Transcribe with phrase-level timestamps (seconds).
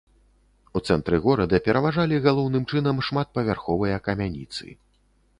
[0.77, 4.65] У цэнтры горада пераважалі галоўным чынам шматпавярховыя камяніцы.